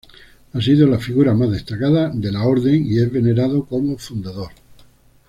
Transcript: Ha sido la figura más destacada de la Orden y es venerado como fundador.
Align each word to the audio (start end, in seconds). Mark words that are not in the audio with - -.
Ha 0.53 0.59
sido 0.59 0.87
la 0.87 0.97
figura 0.97 1.35
más 1.35 1.51
destacada 1.51 2.09
de 2.09 2.31
la 2.31 2.43
Orden 2.47 2.87
y 2.87 2.97
es 2.97 3.11
venerado 3.11 3.65
como 3.65 3.99
fundador. 3.99 4.49